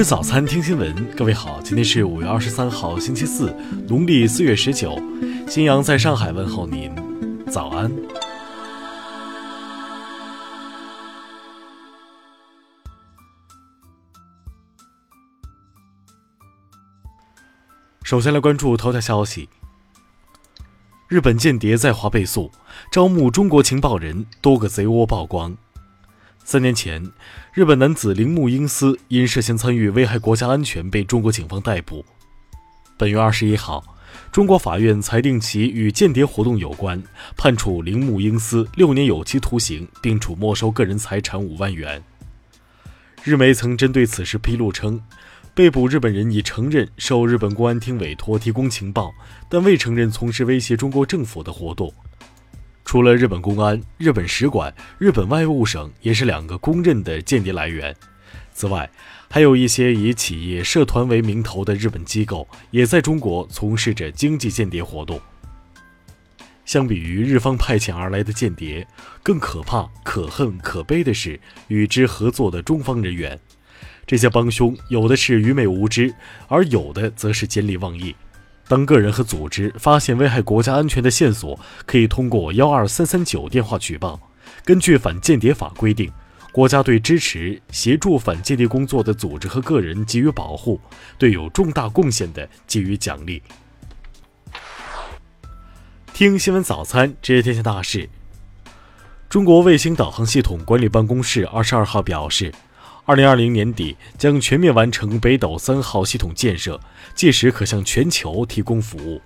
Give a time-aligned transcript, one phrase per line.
[0.00, 1.14] 吃早餐，听新闻。
[1.14, 3.54] 各位好，今天是五月二十三号，星期四，
[3.86, 4.98] 农历四月十九。
[5.46, 6.90] 新阳在上海问候您，
[7.50, 7.92] 早安。
[18.02, 19.50] 首先来关注头条消息：
[21.08, 22.50] 日本间谍在华被诉，
[22.90, 25.54] 招募中国情报人，多个贼窝曝光。
[26.50, 27.00] 三年前，
[27.54, 32.04] 日本男子铃木英司因涉嫌参与危害国家安全被中国警方逮捕。
[32.98, 33.84] 本月二十一号，
[34.32, 37.00] 中国法院裁定其与间谍活动有关，
[37.36, 42.02] 判处铃木英司六年有期徒刑，并处没收个人财产五万元。
[43.22, 45.00] 日媒曾针对此事披露称，
[45.54, 49.12] 被捕日本人已承认受日本公安厅委托提供情报，
[49.48, 51.94] 但未承认从事威胁中国政府的活动。
[52.90, 57.94] 除了日本公安、日本使馆、日本外务省也是两个公认的间谍来源。
[58.52, 58.90] 此外，
[59.28, 65.20] 还有一些以企业、社团为名头的日本机构，也在中国从事着经济间谍活动。
[66.64, 68.84] 相比于日方派遣而来的间谍，
[69.22, 73.38] 更可怕、可恨、可悲的是与之合作的中方人员。
[74.04, 76.12] 这些帮凶有的是愚昧无知，
[76.48, 78.16] 而有的则是尖利妄议。
[78.70, 84.20] 当个人和组织发现危害国家安全的线索，可以通过幺二三三九电话举报。
[84.64, 86.08] 根据反间谍法规定，
[86.52, 90.80] 国家对支持、协助反间谍工作的组织和个人给予保护，
[91.18, 93.42] 对有重大贡献的给予奖励。
[96.12, 98.08] 听新闻早餐，知天下大事。
[99.28, 102.54] 中国卫星导航系统管理办公室二十二号表示。
[103.10, 106.78] 二零二零年底将全面完成北斗三号系统建设，
[107.12, 109.20] 届时可向全球提供服务。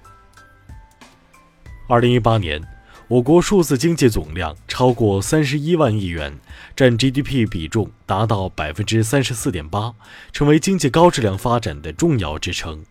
[1.87, 2.67] 二零一八年，
[3.09, 6.41] 我国数字经济总量超过三十一万亿元，
[6.75, 9.93] 占 GDP 比重达到百分之三十四点八，
[10.33, 12.83] 成为经济高质量发展的重要支撑。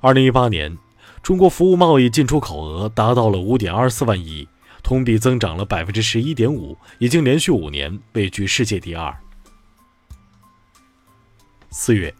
[0.00, 0.76] 二零一八年，
[1.22, 4.48] 中国服务贸易进出口额达到了五点二四万亿。
[4.86, 9.12] 同比增长了百分之十一点五，已经连续五年位居世界第二。
[11.72, 12.14] 四月，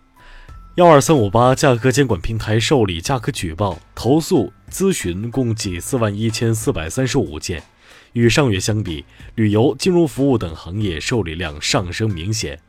[0.74, 7.62] 幺二三五八价格监管平台受理价格举报、投诉、咨询共计四万一千四百三十五件，
[8.14, 9.04] 与上月相比，
[9.36, 12.60] 旅游、金融服务等行业受理量上升明显。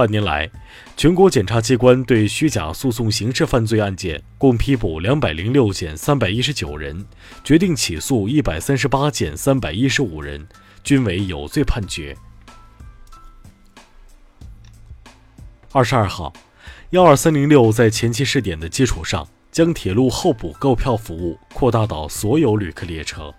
[0.00, 0.50] 半年来，
[0.96, 7.04] 全国检察机关对虚假诉讼刑事犯罪案件共批捕两百零六件，三百一十九人，
[7.44, 10.48] 决定起诉一百三十八件，三百一十五人，
[10.82, 12.16] 均为有罪判决。
[15.70, 16.32] 二十二号，
[16.92, 23.34] 幺二三零六在前期试点的基础上，将铁路候补购票服务扩大到所有旅客列车。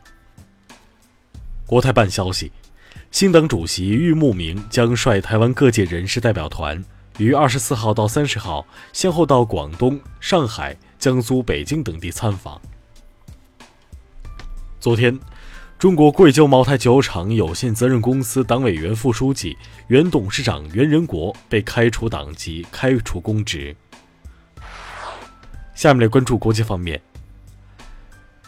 [1.65, 2.51] 国台办消息。
[3.11, 6.81] 新党主席郁慕明将率台湾各界人士代表团
[7.17, 12.59] 于二十四号到三十号先后到广东、上海、江苏、北京等地参访。
[14.79, 15.19] 昨天，
[15.77, 19.57] 中国贵州茅台酒厂有限责任公司党委原副书记、
[19.87, 23.75] 原董事长袁仁国被开除党籍、开除公职。
[25.75, 26.99] 下面来关注国际方面。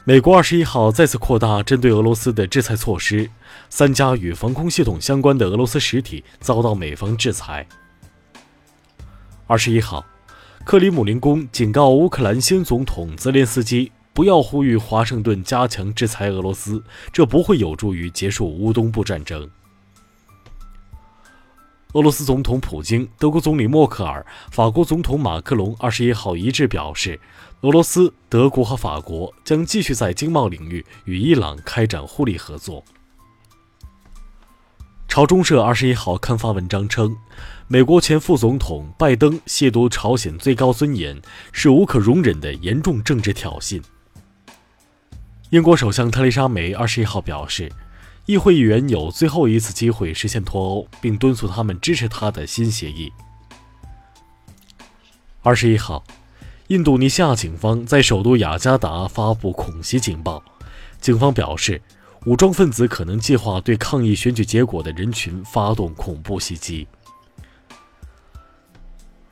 [0.06, 3.30] 美国二十一号再次扩大针对俄罗斯的制裁措施，
[3.70, 7.66] 三家与防空系统相关的俄罗斯实体遭到美方制裁。
[9.48, 10.06] 二十一号，
[10.66, 19.50] 克里姆林宫警告乌克兰新总统泽连斯基不要呼吁华盛顿加强制裁俄罗斯，这不会有助于结束乌东部战争。
[21.94, 27.20] 俄罗斯总统普京、德国总理默克尔、法国总统马克龙二十一号一致表示，
[27.62, 32.84] 俄罗斯、德国和法国将继续在经贸领域与伊朗开展互利合作。
[35.08, 37.16] 朝中社二十一号刊发文章称，
[37.68, 41.22] 美国前副总统拜登亵渎朝鲜最高尊严，
[41.52, 43.80] 是无可容忍的严重政治挑衅。
[45.52, 47.72] 英国首相特蕾莎梅二十一号表示。
[48.26, 53.12] 议会议员有最后一次机会实现脱欧，并敦促他们支持他的新协议。
[55.42, 56.02] 二十一号，
[56.68, 60.42] 印度尼西亚警方在首都雅加达发布恐袭警报，
[61.02, 61.82] 警方表示，
[62.26, 66.88] 武装分子可能计划对抗议选举结果的人群发动恐怖袭击。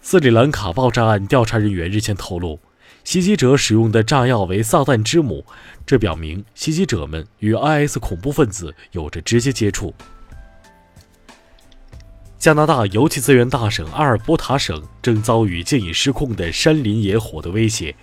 [0.01, 2.59] 斯里兰卡爆炸案调查人员日前透露。
[3.03, 5.45] 袭击者使用的炸药为“撒旦之母”，
[5.85, 9.93] 这表明袭击者们与 IS 恐怖分子有着直接接触。
[12.37, 17.95] 加拿大油气资源大省阿尔伯塔省正遭遇渐已失控的山林野火的威胁，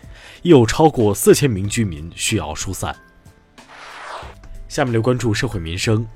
[0.43, 2.95] 已有超过四千名居民需要疏散。
[4.69, 6.07] 下面来关注社会民生。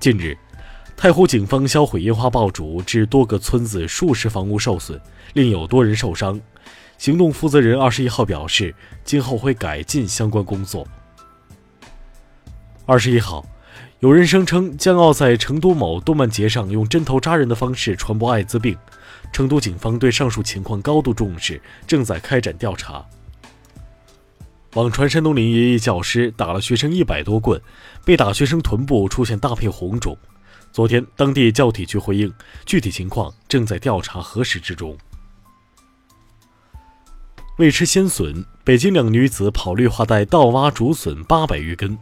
[0.00, 0.36] 近日。
[0.96, 4.98] 太湖警方销毁烟花爆竹，致多个村子数十房屋受损，
[5.32, 6.40] 另有多人受伤。
[6.98, 8.74] 行动负责人二十一号表示，
[9.04, 10.86] 今后会改进相关工作。
[12.86, 13.44] 二十一号，
[14.00, 18.76] 有人声称将要在成都某动漫节上用针头扎人的方式传播艾滋病。
[19.32, 23.04] 成都警方对上述情况高度重视，正在开展调查。
[24.74, 27.60] 网传山东临沂一教师打了学生一百多棍，
[28.04, 30.16] 被打学生臀部出现大片红肿。
[30.70, 32.32] 昨天，当地教体局回应，
[32.66, 34.96] 具体情况正在调查核实之中。
[37.58, 41.96] 为吃鲜笋，北京两女子跑绿化带盗挖竹笋八百余根，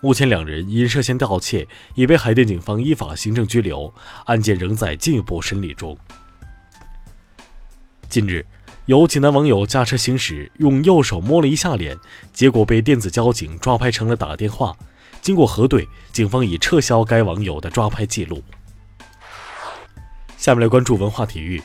[0.00, 3.92] 目前两人因涉嫌盗窃已被海淀警方依法行政拘留，
[4.24, 5.98] 案件仍在进一步审理中。
[8.08, 8.46] 近日，
[8.86, 11.98] 有济南网友驾车行驶，用右手摸了一下脸，
[12.32, 14.74] 结果被电子交警抓拍成了打电话。
[15.20, 18.42] 经过核对，警方已撤销该网友的抓拍记录。
[20.38, 21.62] 下面来关注文化体育。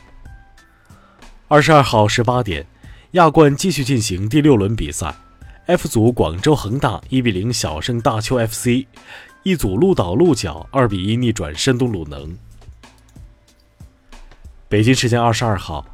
[1.48, 2.66] 二十二号十八点，
[3.12, 5.13] 亚冠继续进行第六轮比赛
[5.66, 8.86] ，F 组广州恒大一比零小胜大邱 FC，
[9.44, 12.34] 一组鹿岛鹿角二比一逆转山东鲁能。
[14.69, 15.86] 北京时间二十二号。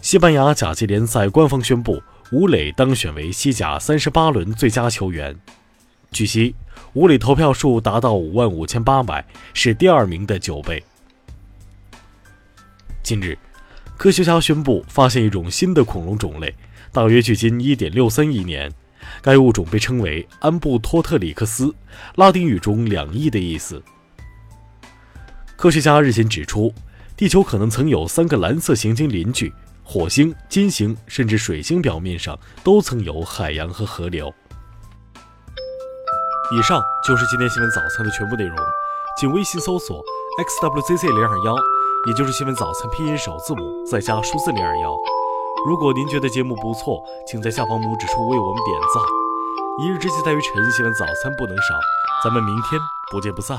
[0.00, 2.02] 西班牙甲级联赛官方宣布，
[2.32, 5.38] 吴磊当选为西甲三十八轮最佳球员。
[6.10, 6.54] 据悉，
[6.94, 10.82] 吴磊投票数达到五万五千八百，是第二名的九倍。
[13.02, 13.38] 近日，
[14.02, 16.52] 科学家宣布发现一种新的恐龙种类，
[16.90, 18.68] 大约距今一点六三亿年。
[19.22, 21.72] 该物种被称为安布托特里克斯，
[22.16, 23.80] 拉丁语中“两亿”的意思。
[25.54, 26.74] 科学家日前指出，
[27.16, 29.54] 地球可能曾有三个蓝色行星邻居。
[29.84, 34.34] 火星、金星甚至水星表面上都曾有海洋和河流。
[36.50, 38.56] 以上就是今天新闻早餐的全部内容，
[39.20, 40.02] 请微信搜索
[40.40, 41.54] xwzc 零二幺，
[42.04, 44.92] 也就是新闻早餐拼音首字母再加数字零二幺。
[45.64, 49.02] 如果您觉得节目不错，请在下方拇指处为我们点赞。
[49.78, 51.74] 一日之计在于晨，新闻早餐不能少，
[52.24, 52.80] 咱们明天
[53.12, 53.56] 不见不散。